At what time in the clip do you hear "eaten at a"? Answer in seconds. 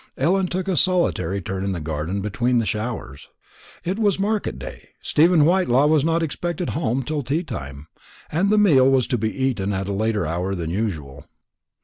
9.31-9.93